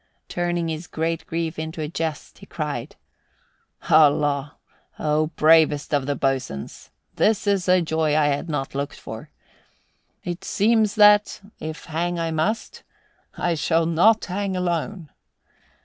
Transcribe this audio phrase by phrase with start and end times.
[0.29, 2.95] Turning his great grief into a jest, he cried,
[3.81, 4.55] "Holla,
[4.97, 6.89] O bravest of boatswains!
[7.17, 9.29] This is a joy I had not looked for.
[10.23, 12.81] It seems that, if hang I must,
[13.37, 15.11] I shall not hang alone."